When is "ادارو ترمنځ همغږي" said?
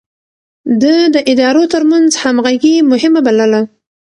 1.31-2.75